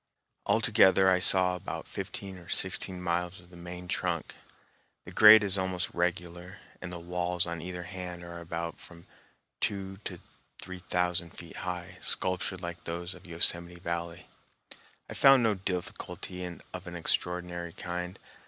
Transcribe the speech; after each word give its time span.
Altogether, 0.47 1.11
I 1.11 1.19
saw 1.19 1.53
about 1.55 1.87
fifteen 1.87 2.39
or 2.39 2.49
sixteen 2.49 3.03
miles 3.03 3.39
of 3.39 3.51
the 3.51 3.55
main 3.55 3.87
trunk. 3.87 4.33
The 5.05 5.11
grade 5.11 5.43
is 5.43 5.59
almost 5.59 5.93
regular, 5.93 6.57
and 6.81 6.91
the 6.91 6.97
walls 6.97 7.45
on 7.45 7.61
either 7.61 7.83
hand 7.83 8.23
are 8.23 8.39
about 8.39 8.79
from 8.79 9.05
two 9.59 9.97
to 10.05 10.19
three 10.59 10.79
thousand 10.79 11.35
feet 11.37 11.57
high, 11.57 11.99
sculptured 12.01 12.61
like 12.63 12.85
those 12.85 13.13
of 13.13 13.27
Yosemite 13.27 13.79
Valley. 13.79 14.27
I 15.07 15.13
found 15.13 15.43
no 15.43 15.53
difficulty 15.53 16.43
of 16.73 16.87
an 16.87 16.95
extraordinary 16.95 17.71
kind. 17.73 18.17